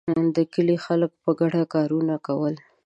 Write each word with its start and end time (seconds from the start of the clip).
د 0.35 0.37
کلي 0.53 0.77
خلکو 0.85 1.15
په 1.23 1.31
ګډه 1.39 1.63
کارونه 1.73 2.15
کول. 2.25 2.55